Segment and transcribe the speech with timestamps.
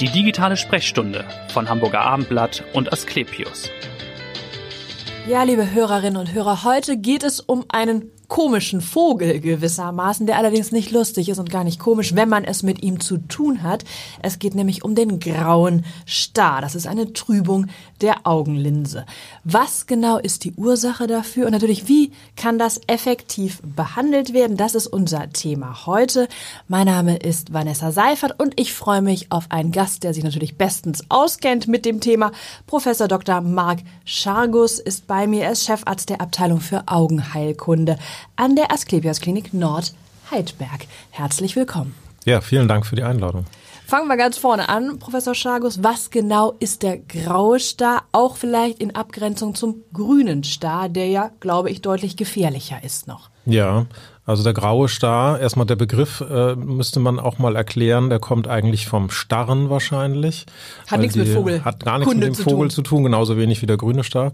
[0.00, 3.68] Die digitale Sprechstunde von Hamburger Abendblatt und Asklepios.
[5.26, 10.70] Ja, liebe Hörerinnen und Hörer, heute geht es um einen komischen Vogel gewissermaßen, der allerdings
[10.70, 13.84] nicht lustig ist und gar nicht komisch, wenn man es mit ihm zu tun hat.
[14.22, 16.60] Es geht nämlich um den grauen Star.
[16.60, 17.66] Das ist eine Trübung
[18.02, 19.06] der Augenlinse.
[19.44, 24.58] Was genau ist die Ursache dafür und natürlich, wie kann das effektiv behandelt werden?
[24.58, 26.28] Das ist unser Thema heute.
[26.68, 30.58] Mein Name ist Vanessa Seifert und ich freue mich auf einen Gast, der sich natürlich
[30.58, 32.32] bestens auskennt mit dem Thema.
[32.66, 33.40] Professor Dr.
[33.40, 35.44] Marc Schargus ist bei mir.
[35.44, 37.96] Er ist Chefarzt der Abteilung für Augenheilkunde
[38.36, 39.92] an der Asklepios Klinik Nord
[40.30, 40.86] Heidberg.
[41.10, 41.94] Herzlich willkommen.
[42.24, 43.46] Ja, vielen Dank für die Einladung.
[43.86, 45.82] Fangen wir ganz vorne an, Professor Schargus.
[45.82, 48.02] Was genau ist der graue Star?
[48.12, 53.30] Auch vielleicht in Abgrenzung zum grünen Star, der ja, glaube ich, deutlich gefährlicher ist noch.
[53.46, 53.86] Ja,
[54.28, 58.46] also der graue Star, erstmal der Begriff äh, müsste man auch mal erklären, der kommt
[58.46, 60.44] eigentlich vom Starren wahrscheinlich.
[60.86, 61.64] Hat nichts mit Vogel.
[61.64, 62.70] Hat gar nichts Kunde mit dem zu Vogel tun.
[62.70, 64.32] zu tun, genauso wenig wie der grüne Star.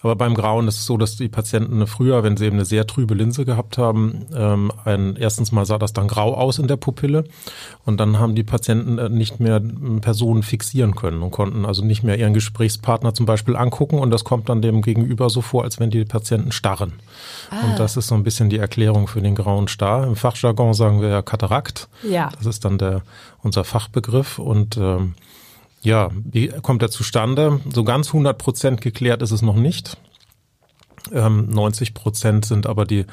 [0.00, 2.86] Aber beim Grauen ist es so, dass die Patienten früher, wenn sie eben eine sehr
[2.86, 6.76] trübe Linse gehabt haben, ähm, ein, erstens mal sah das dann grau aus in der
[6.76, 7.24] Pupille
[7.84, 9.60] und dann haben die Patienten äh, nicht mehr
[10.02, 14.22] Personen fixieren können und konnten also nicht mehr ihren Gesprächspartner zum Beispiel angucken und das
[14.22, 16.92] kommt dann dem Gegenüber so vor, als wenn die Patienten starren.
[17.50, 17.64] Ah.
[17.64, 20.06] Und das ist so ein bisschen die Erklärung für den grauen Star.
[20.06, 21.88] Im Fachjargon sagen wir ja Katarakt.
[22.02, 22.30] Ja.
[22.36, 23.02] Das ist dann der,
[23.42, 24.38] unser Fachbegriff.
[24.38, 25.14] Und ähm,
[25.82, 27.60] ja, wie kommt er zustande?
[27.72, 29.96] So ganz 100 Prozent geklärt ist es noch nicht.
[31.12, 33.06] Ähm, 90 Prozent sind aber die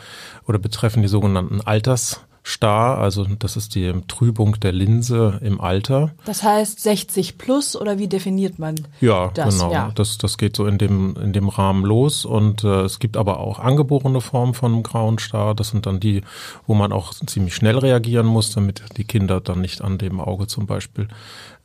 [0.47, 6.11] oder betreffen die sogenannten Alters Star, also das ist die Trübung der Linse im Alter.
[6.25, 9.59] Das heißt 60 plus oder wie definiert man ja, das?
[9.59, 9.71] Genau.
[9.71, 13.17] Ja, das, das geht so in dem, in dem Rahmen los und äh, es gibt
[13.17, 15.53] aber auch angeborene Formen von grauen Star.
[15.53, 16.21] Das sind dann die,
[16.65, 20.47] wo man auch ziemlich schnell reagieren muss, damit die Kinder dann nicht an dem Auge
[20.47, 21.07] zum Beispiel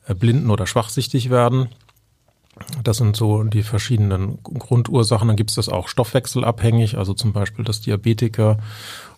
[0.07, 1.69] äh, blinden oder schwachsichtig werden.
[2.85, 5.27] Das sind so die verschiedenen Grundursachen.
[5.29, 8.59] Dann gibt es das auch stoffwechselabhängig, also zum Beispiel, dass Diabetiker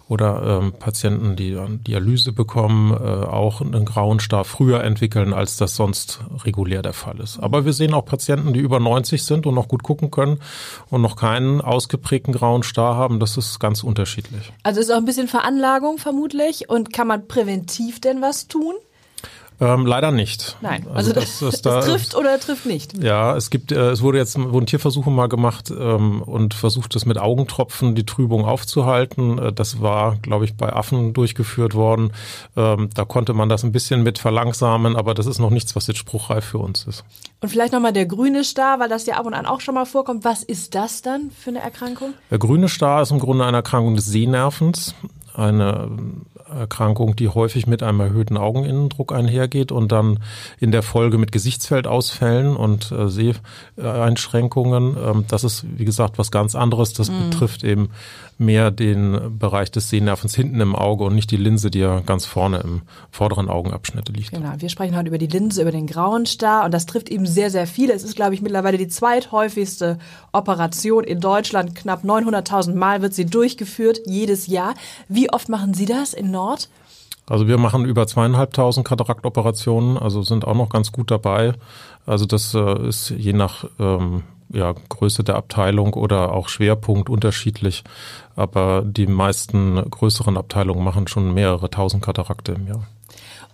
[0.09, 5.75] oder ähm, Patienten, die Dialyse bekommen, äh, auch einen grauen Star früher entwickeln, als das
[5.75, 7.41] sonst regulär der Fall ist.
[7.41, 10.39] Aber wir sehen auch Patienten, die über 90 sind und noch gut gucken können
[10.91, 13.19] und noch keinen ausgeprägten grauen Star haben.
[13.19, 14.53] Das ist ganz unterschiedlich.
[14.63, 16.69] Also ist auch ein bisschen Veranlagung vermutlich.
[16.69, 18.75] Und kann man präventiv denn was tun?
[19.59, 20.57] Ähm, leider nicht.
[20.61, 23.03] Nein, also, also das, das, das, das trifft oder trifft nicht.
[23.03, 27.07] Ja, es gibt, äh, es wurde jetzt wurden Tierversuche mal gemacht ähm, und versucht, das
[27.07, 29.39] mit Augentropfen die Trübung aufzuhalten.
[29.39, 32.13] Äh, das war, glaube ich, bei Affen durchgeführt worden.
[32.57, 35.87] Ähm, da konnte man das ein bisschen mit verlangsamen, aber das ist noch nichts, was
[35.87, 37.05] jetzt spruchreif für uns ist.
[37.41, 39.87] Und vielleicht nochmal der grüne Star, weil das ja ab und an auch schon mal
[39.87, 40.25] vorkommt.
[40.25, 42.13] Was ist das dann für eine Erkrankung?
[42.31, 44.95] Der grüne Star ist im Grunde eine Erkrankung des Sehnervens
[45.37, 45.89] eine
[46.49, 50.21] Erkrankung, die häufig mit einem erhöhten Augeninnendruck einhergeht und dann
[50.61, 54.97] in der Folge mit Gesichtsfeldausfällen und äh, Seheinschränkungen.
[54.97, 56.93] Ähm, das ist, wie gesagt, was ganz anderes.
[56.93, 57.31] Das mhm.
[57.31, 57.91] betrifft eben
[58.39, 62.27] mehr den Bereich des Sehnervens hinten im Auge und nicht die Linse, die ja ganz
[62.27, 64.33] vorne im vorderen Augenabschnitt liegt.
[64.33, 67.27] Genau, wir sprechen heute über die Linse, über den grauen Star und das trifft eben
[67.27, 67.95] sehr, sehr viele.
[67.95, 69.99] Es ist, glaube ich, mittlerweile die zweithäufigste
[70.33, 71.75] Operation in Deutschland.
[71.75, 74.75] Knapp 900.000 Mal wird sie durchgeführt, jedes Jahr.
[75.09, 76.69] Wie oft machen Sie das in Nord?
[77.29, 81.55] Also wir machen über zweieinhalbtausend Kataraktoperationen, also sind auch noch ganz gut dabei.
[82.07, 84.23] Also das äh, ist je nach ähm,
[84.53, 87.83] ja, Größe der Abteilung oder auch Schwerpunkt unterschiedlich.
[88.37, 92.87] Aber die meisten größeren Abteilungen machen schon mehrere tausend Katarakte im Jahr.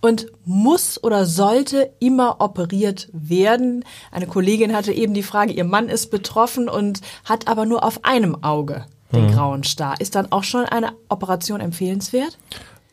[0.02, 3.84] Und muss oder sollte immer operiert werden?
[4.10, 8.04] Eine Kollegin hatte eben die Frage, ihr Mann ist betroffen und hat aber nur auf
[8.04, 9.32] einem Auge den mhm.
[9.32, 10.00] grauen Star.
[10.00, 12.38] Ist dann auch schon eine Operation empfehlenswert?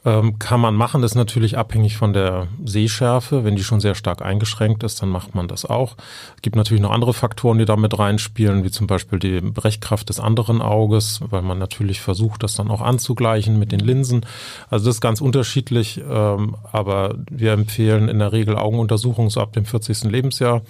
[0.06, 3.44] Ähm, kann man machen, das ist natürlich abhängig von der Sehschärfe.
[3.44, 5.98] Wenn die schon sehr stark eingeschränkt ist, dann macht man das auch.
[6.38, 10.22] Es gibt natürlich noch andere Faktoren, die damit reinspielen, wie zum Beispiel die Brechkraft des
[10.22, 14.26] anderen Auges, weil man natürlich versucht, das dann auch anzugleichen mit den Linsen.
[14.70, 19.52] Also das ist ganz unterschiedlich, ähm, aber wir empfehlen in der Regel Augenuntersuchungen so ab
[19.52, 20.06] dem 40.
[20.06, 20.62] Lebensjahr.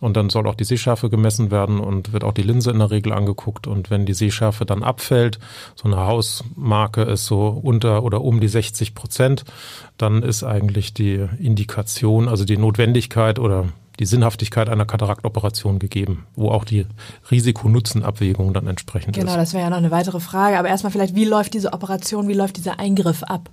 [0.00, 2.90] Und dann soll auch die Sehschärfe gemessen werden und wird auch die Linse in der
[2.90, 3.66] Regel angeguckt.
[3.66, 5.38] Und wenn die Sehschärfe dann abfällt,
[5.74, 9.44] so eine Hausmarke ist so unter oder um die 60 Prozent,
[9.98, 13.66] dann ist eigentlich die Indikation, also die Notwendigkeit oder
[14.00, 16.86] die Sinnhaftigkeit einer Kataraktoperation gegeben, wo auch die
[17.30, 19.32] Risiko-Nutzen-Abwägung dann entsprechend genau, ist.
[19.32, 20.58] Genau, das wäre ja noch eine weitere Frage.
[20.58, 23.50] Aber erstmal vielleicht, wie läuft diese Operation, wie läuft dieser Eingriff ab?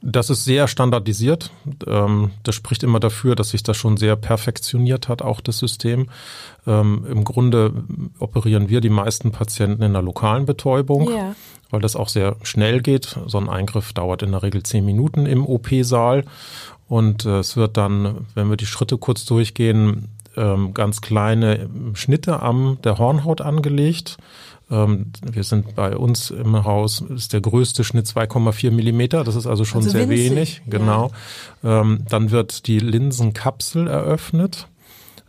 [0.00, 1.50] Das ist sehr standardisiert.
[1.86, 6.08] Ähm, das spricht immer dafür, dass sich das schon sehr perfektioniert hat, auch das System.
[6.66, 7.72] Ähm, Im Grunde
[8.18, 11.34] operieren wir die meisten Patienten in der lokalen Betäubung, yeah.
[11.70, 13.18] weil das auch sehr schnell geht.
[13.26, 16.24] So ein Eingriff dauert in der Regel zehn Minuten im OP-Saal.
[16.86, 22.40] Und äh, es wird dann, wenn wir die Schritte kurz durchgehen, ähm, ganz kleine Schnitte
[22.40, 24.16] am der Hornhaut angelegt.
[24.70, 29.24] Ähm, wir sind bei uns im Haus, ist der größte Schnitt 2,4 Millimeter.
[29.24, 30.62] Das ist also schon Also sehr winzig, wenig.
[30.66, 31.10] Genau.
[31.64, 34.68] Ähm, dann wird die Linsenkapsel eröffnet.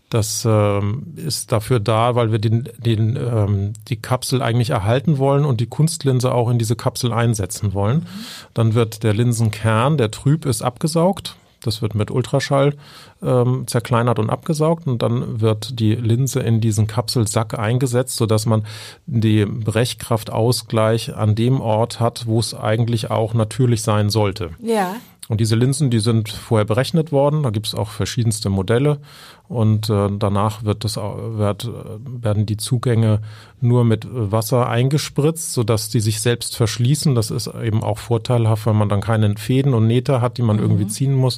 [0.10, 5.46] Das ähm, ist dafür da, weil wir den, den, ähm, die Kapsel eigentlich erhalten wollen
[5.46, 8.08] und die Kunstlinse auch in diese Kapsel einsetzen wollen.
[8.56, 11.36] Dann wird der Linsenkern, der trüb ist, abgesaugt.
[11.64, 12.76] Das wird mit Ultraschall
[13.22, 18.66] ähm, zerkleinert und abgesaugt und dann wird die Linse in diesen Kapselsack eingesetzt, sodass man
[19.06, 24.52] die Brechkraftausgleich an dem Ort hat, wo es eigentlich auch natürlich sein sollte.
[24.62, 24.96] Ja.
[25.30, 27.44] Und diese Linsen, die sind vorher berechnet worden.
[27.44, 29.00] Da gibt es auch verschiedenste Modelle.
[29.48, 33.22] Und äh, danach wird das, wird, äh, werden die Zugänge
[33.62, 37.14] nur mit Wasser eingespritzt, sodass die sich selbst verschließen.
[37.14, 40.58] Das ist eben auch vorteilhaft, weil man dann keine Fäden und Nähte hat, die man
[40.58, 41.38] irgendwie ziehen muss,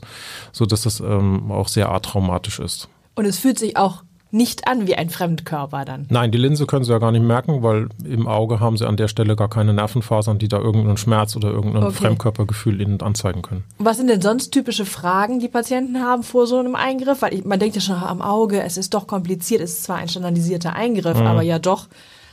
[0.54, 2.88] sodass das ähm, auch sehr atraumatisch ist.
[3.16, 6.06] Und es fühlt sich auch nicht an wie ein Fremdkörper dann.
[6.10, 8.96] Nein, die Linse können Sie ja gar nicht merken, weil im Auge haben Sie an
[8.98, 11.94] der Stelle gar keine Nervenfasern, die da irgendeinen Schmerz oder irgendein Okay.
[11.96, 13.64] Fremdkörpergefühl Ihnen anzeigen können.
[13.78, 17.22] Was sind denn sonst typische Fragen, die Patienten haben vor so einem Eingriff?
[17.22, 19.98] Weil ich, man denkt ja schon am Auge, es ist doch kompliziert, es ist zwar
[19.98, 21.28] ein standardisierter Eingriff, Mhm.
[21.28, 21.88] aber ja doch,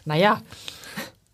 [0.05, 0.39] naja,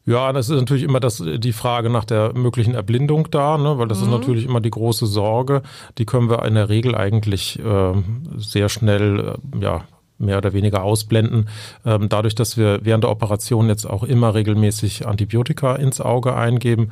[0.06, 3.78] Ja, das ist natürlich immer das, die Frage nach der möglichen Erblindung da, ne?
[3.78, 5.62] weil das ist natürlich immer die große Sorge.
[5.96, 7.93] Die können wir in der Regel eigentlich äh,
[8.37, 9.84] sehr schnell, äh, ja,
[10.24, 11.48] mehr oder weniger ausblenden.
[11.84, 16.90] Ähm, dadurch, dass wir während der Operation jetzt auch immer regelmäßig Antibiotika ins Auge eingeben,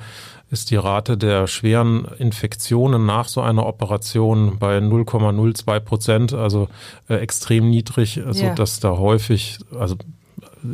[0.50, 6.68] ist die Rate der schweren Infektionen nach so einer Operation bei 0,02 Prozent, also
[7.08, 8.54] äh, extrem niedrig, so Ja.
[8.54, 9.96] dass da häufig, also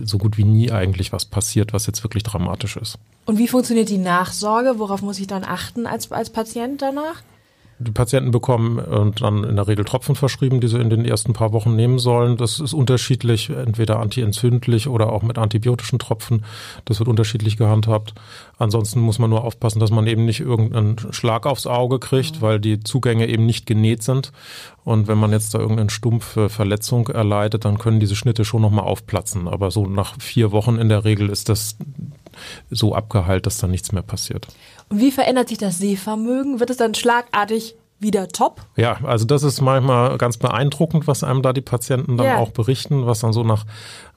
[0.04, 2.98] so gut wie nie eigentlich was passiert, was jetzt wirklich dramatisch ist.
[3.24, 4.78] Und wie funktioniert die Nachsorge?
[4.78, 7.22] Worauf muss ich dann achten als, als Patient danach?
[7.80, 11.32] Die Patienten bekommen äh, dann in der Regel Tropfen verschrieben, die sie in den ersten
[11.32, 12.36] paar Wochen nehmen sollen.
[12.36, 16.44] Das ist unterschiedlich, entweder antientzündlich oder auch mit antibiotischen Tropfen.
[16.86, 18.14] Das wird unterschiedlich gehandhabt.
[18.58, 22.58] Ansonsten muss man nur aufpassen, dass man eben nicht irgendeinen Schlag aufs Auge kriegt, weil
[22.58, 24.32] die Zugänge eben nicht genäht sind.
[24.84, 28.86] Und wenn man jetzt da irgendeine stumpfe Verletzung erleidet, dann können diese Schnitte schon nochmal
[28.86, 29.46] aufplatzen.
[29.46, 31.76] Aber so nach vier Wochen in der Regel ist das
[32.70, 34.48] so abgeheilt, dass da nichts mehr passiert.
[34.88, 36.60] Und wie verändert sich das Sehvermögen?
[36.60, 38.62] Wird es dann schlagartig wieder top?
[38.76, 42.36] Ja, also das ist manchmal ganz beeindruckend, was einem da die Patienten dann Ja.
[42.36, 43.64] auch berichten, was dann so nach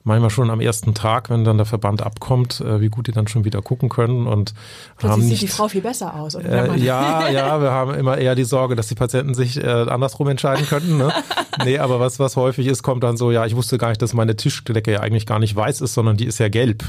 [0.04, 3.26] manchmal schon am ersten Tag, wenn dann der Verband abkommt, äh, wie gut die dann
[3.28, 4.54] schon wieder gucken können und
[4.96, 6.34] Plötzlich haben sieht nicht die Frau viel besser aus.
[6.36, 10.28] Äh, ja, ja, wir haben immer eher die Sorge, dass die Patienten sich äh, andersrum
[10.28, 10.96] entscheiden könnten.
[10.96, 11.12] Ne?
[11.64, 14.12] nee, aber was, was häufig ist, kommt dann so, ja, ich wusste gar nicht, dass
[14.14, 16.84] meine Tischdecke ja eigentlich gar nicht weiß ist, sondern die ist ja gelb.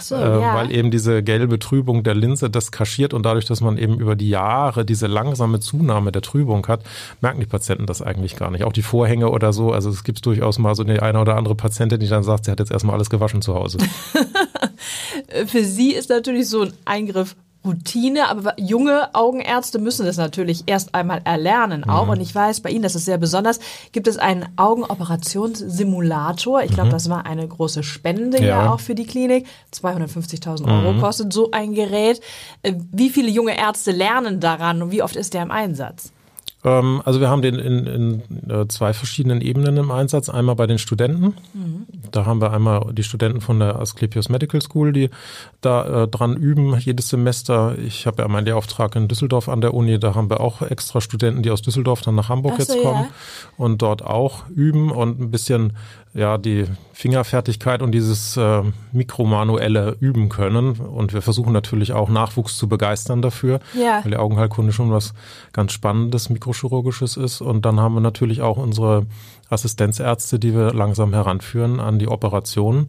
[0.00, 0.54] So, äh, ja.
[0.54, 4.16] weil eben diese gelbe Trübung der Linse das kaschiert und dadurch, dass man eben über
[4.16, 6.82] die Jahre diese langsame Zunahme der Trübung hat,
[7.20, 8.64] merken die Patienten das eigentlich gar nicht.
[8.64, 11.54] Auch die Vorhänge oder so, also es gibt durchaus mal so eine eine oder andere
[11.54, 13.78] Patientin, die dann sagt, sie hat jetzt erstmal alles gewaschen zu Hause.
[15.46, 17.36] Für sie ist natürlich so ein Eingriff
[17.68, 22.04] Routine, aber junge Augenärzte müssen das natürlich erst einmal erlernen auch.
[22.04, 22.10] Mhm.
[22.10, 23.60] Und ich weiß, bei Ihnen, das ist sehr besonders,
[23.92, 26.62] gibt es einen Augenoperationssimulator.
[26.62, 28.42] Ich glaube, das war eine große Spende ja.
[28.42, 28.48] Mhm.
[28.48, 28.72] Ja.
[28.72, 29.46] auch für die Klinik.
[29.72, 31.00] 250.000 Euro Mhm.
[31.00, 32.20] kostet so ein Gerät.
[32.62, 36.12] Äh, Wie viele junge Ärzte lernen daran und wie oft ist der im Einsatz?
[36.64, 40.28] Ähm, also wir haben den in, in äh, zwei verschiedenen Ebenen im Einsatz.
[40.28, 41.34] Einmal bei den Studenten.
[42.10, 45.10] Da haben wir einmal die Studenten von der Asklepios Medical School, die
[45.60, 47.76] da äh, dran üben jedes Semester.
[47.78, 49.98] Ich habe ja meinen Lehrauftrag in Düsseldorf an der Uni.
[49.98, 53.04] Da haben wir auch extra Studenten, die aus Düsseldorf dann nach Hamburg so, jetzt kommen
[53.04, 53.10] ja.
[53.56, 55.74] und dort auch üben und ein bisschen
[56.14, 58.62] ja die Fingerfertigkeit und dieses äh,
[58.92, 60.72] mikromanuelle üben können.
[60.72, 64.00] Und wir versuchen natürlich auch Nachwuchs zu begeistern dafür, Ja.
[64.02, 65.14] weil die Augenheilkunde schon was
[65.52, 67.40] ganz Spannendes, mikrochirurgisches ist.
[67.40, 69.06] Und dann haben wir natürlich auch unsere
[69.50, 72.88] Assistenzärzte, die wir langsam heranführen an die Operationen.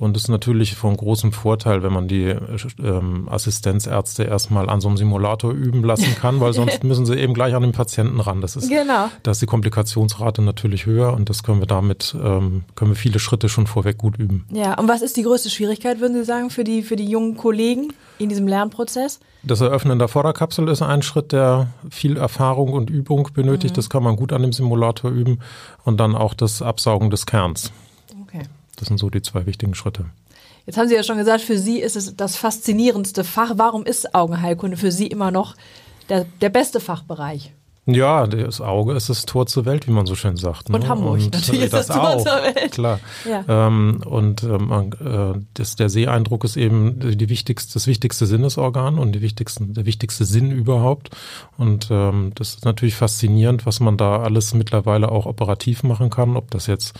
[0.00, 2.34] Und es ist natürlich von großem Vorteil, wenn man die
[2.82, 7.34] ähm, Assistenzärzte erstmal an so einem Simulator üben lassen kann, weil sonst müssen sie eben
[7.34, 8.40] gleich an den Patienten ran.
[8.40, 9.10] Das ist, Genau.
[9.22, 13.18] da ist die Komplikationsrate natürlich höher und das können wir damit, ähm, können wir viele
[13.18, 14.46] Schritte schon vorweg gut üben.
[14.50, 17.36] Ja, und was ist die größte Schwierigkeit, würden Sie sagen, für die, für die jungen
[17.36, 19.20] Kollegen in diesem Lernprozess?
[19.42, 23.76] Das Eröffnen der Vorderkapsel ist ein Schritt, der viel Erfahrung und Übung benötigt.
[23.76, 25.40] Das kann man gut an dem Simulator üben.
[25.84, 27.70] Und dann auch das Absaugen des Kerns.
[28.80, 30.06] Das sind so die zwei wichtigen Schritte.
[30.66, 33.52] Jetzt haben Sie ja schon gesagt, für Sie ist es das faszinierendste Fach.
[33.56, 35.54] Warum ist Augenheilkunde für Sie immer noch
[36.08, 37.52] der, der beste Fachbereich?
[37.86, 40.68] Ja, das Auge ist das Tor zur Welt, wie man so schön sagt.
[40.68, 40.76] Ne?
[40.76, 42.72] Und Hamburg, und natürlich ist das, das Tor auch, zur Welt.
[42.72, 43.00] Klar.
[43.28, 43.44] Ja.
[43.48, 49.12] Ähm, und ähm, äh, das, der Seeeindruck ist eben die wichtigste, das wichtigste Sinnesorgan und
[49.12, 51.10] die wichtigsten, der wichtigste Sinn überhaupt.
[51.56, 56.36] Und ähm, das ist natürlich faszinierend, was man da alles mittlerweile auch operativ machen kann,
[56.36, 56.94] ob das jetzt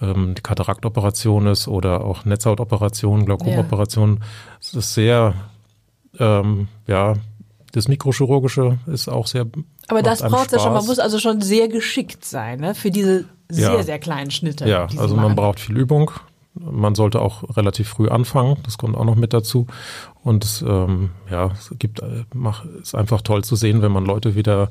[0.00, 4.20] ähm, die Kataraktoperation ist oder auch Netzhautoperation, Glaukomoperation.
[4.60, 4.78] Es ja.
[4.78, 5.34] ist sehr,
[6.18, 7.14] ähm, ja,
[7.72, 9.46] das Mikrochirurgische ist auch sehr.
[9.88, 12.74] Aber das braucht ja schon, man muss also schon sehr geschickt sein, ne?
[12.74, 13.82] Für diese sehr, ja.
[13.82, 14.68] sehr kleinen Schnitte.
[14.68, 15.36] Ja, also man machen.
[15.36, 16.10] braucht viel Übung.
[16.54, 19.66] Man sollte auch relativ früh anfangen, das kommt auch noch mit dazu.
[20.22, 24.06] Und es, ähm, ja, es gibt, äh, mach, ist einfach toll zu sehen, wenn man
[24.06, 24.70] Leute wieder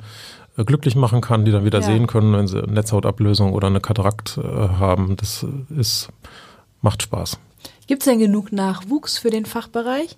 [0.64, 1.86] glücklich machen kann, die dann wieder ja.
[1.86, 5.18] sehen können, wenn sie Netzhautablösung oder eine Katarakt äh, haben.
[5.18, 5.46] Das
[5.78, 6.10] ist,
[6.82, 7.40] macht Spaß.
[7.88, 10.18] Gibt es denn genug Nachwuchs für den Fachbereich?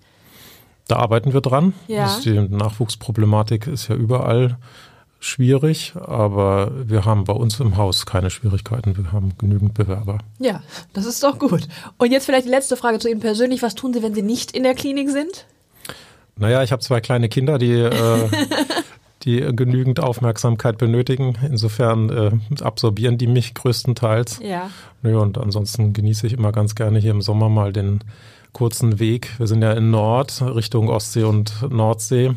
[0.87, 1.73] Da arbeiten wir dran.
[1.87, 2.17] Ja.
[2.23, 4.57] die Nachwuchsproblematik ist ja überall
[5.19, 8.95] schwierig, aber wir haben bei uns im Haus keine Schwierigkeiten.
[8.95, 10.19] Wir haben genügend Bewerber.
[10.39, 10.61] Ja,
[10.93, 11.67] das ist doch gut.
[11.97, 13.61] Und jetzt vielleicht die letzte Frage zu Ihnen persönlich.
[13.61, 15.45] Was tun Sie, wenn Sie nicht in der Klinik sind?
[16.37, 17.89] Naja, ich habe zwei kleine Kinder, die, äh,
[19.23, 21.37] die genügend Aufmerksamkeit benötigen.
[21.49, 22.31] Insofern äh,
[22.63, 24.39] absorbieren die mich größtenteils.
[24.43, 24.69] Ja.
[25.03, 25.17] ja.
[25.17, 28.03] Und ansonsten genieße ich immer ganz gerne hier im Sommer mal den
[28.53, 29.29] kurzen Weg.
[29.37, 32.33] Wir sind ja in Nord, Richtung Ostsee und Nordsee.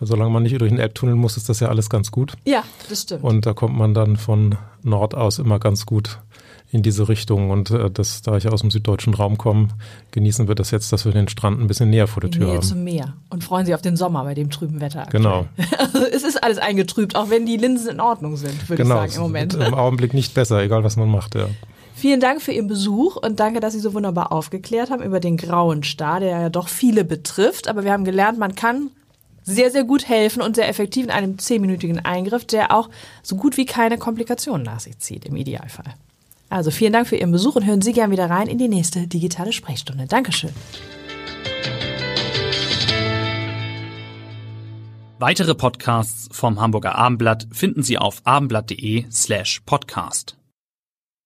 [0.00, 2.34] Solange man nicht durch den Elbtunnel muss, ist das ja alles ganz gut.
[2.44, 3.24] Ja, das stimmt.
[3.24, 6.18] Und da kommt man dann von Nord aus immer ganz gut
[6.70, 7.50] in diese Richtung.
[7.50, 9.68] Und äh, das, da ich aus dem süddeutschen Raum komme,
[10.10, 12.54] genießen wir das jetzt, dass wir den Strand ein bisschen näher vor der Tür Nähe
[12.56, 12.62] haben.
[12.62, 15.02] zum Meer und freuen sich auf den Sommer bei dem trüben Wetter.
[15.02, 15.22] Aktuell.
[15.22, 15.46] Genau.
[16.12, 19.16] es ist alles eingetrübt, auch wenn die Linsen in Ordnung sind, würde genau, ich sagen
[19.16, 19.54] im Moment.
[19.54, 21.48] Im Augenblick nicht besser, egal was man macht, ja.
[21.94, 25.38] Vielen Dank für Ihren Besuch und danke, dass Sie so wunderbar aufgeklärt haben über den
[25.38, 27.68] grauen Star, der ja doch viele betrifft.
[27.68, 28.90] Aber wir haben gelernt, man kann
[29.44, 32.90] sehr, sehr gut helfen und sehr effektiv in einem zehnminütigen Eingriff, der auch
[33.22, 35.94] so gut wie keine Komplikationen nach sich zieht, im Idealfall.
[36.56, 39.06] Also vielen Dank für Ihren Besuch und hören Sie gern wieder rein in die nächste
[39.06, 40.06] digitale Sprechstunde.
[40.06, 40.54] Dankeschön.
[45.18, 50.38] Weitere Podcasts vom Hamburger Abendblatt finden Sie auf abendblatt.de slash podcast.